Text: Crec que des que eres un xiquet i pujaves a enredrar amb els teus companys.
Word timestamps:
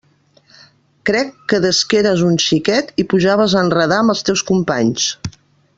Crec 1.09 1.27
que 1.53 1.59
des 1.65 1.81
que 1.91 1.99
eres 2.03 2.25
un 2.29 2.41
xiquet 2.45 2.91
i 3.03 3.05
pujaves 3.13 3.55
a 3.59 3.63
enredrar 3.67 4.01
amb 4.05 4.15
els 4.17 4.27
teus 4.31 4.47
companys. 4.53 5.07